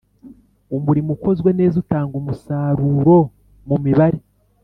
umurimo 0.77 1.09
ukozwe 1.17 1.49
neza 1.59 1.75
utanga 1.83 2.13
umusaruromu 2.21 3.75
mibare 3.85 4.19